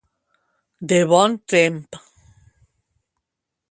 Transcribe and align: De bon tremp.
De 0.91 0.97
bon 1.11 1.37
tremp. 1.53 2.01